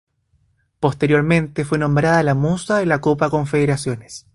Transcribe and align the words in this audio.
Posteriormente, 0.79 1.63
fue 1.63 1.77
nombrada 1.77 2.23
la 2.23 2.33
Musa 2.33 2.79
de 2.79 2.87
la 2.87 2.99
Copa 3.01 3.29
Confederaciones. 3.29 4.25